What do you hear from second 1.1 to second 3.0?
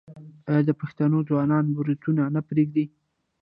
ځوانان بروتونه نه پریږدي؟